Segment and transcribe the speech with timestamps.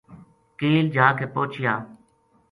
[0.59, 1.73] کیل جا کے پوہچیا